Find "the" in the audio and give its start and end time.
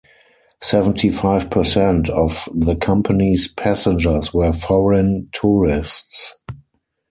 2.51-2.75